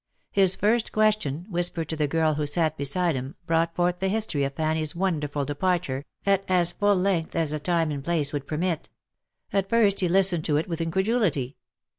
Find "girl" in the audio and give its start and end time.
2.07-2.33